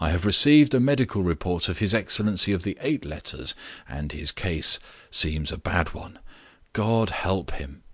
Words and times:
I 0.00 0.10
have 0.10 0.26
received 0.26 0.74
a 0.74 0.80
medical 0.80 1.22
report 1.22 1.68
of 1.68 1.78
his 1.78 1.94
excellency 1.94 2.52
of 2.52 2.64
the 2.64 2.76
eight 2.80 3.04
letters, 3.04 3.54
and 3.88 4.10
his 4.10 4.32
case 4.32 4.80
seems 5.12 5.52
a 5.52 5.58
bad 5.58 5.94
one. 5.94 6.18
God 6.72 7.10
help 7.10 7.52
him!" 7.52 7.84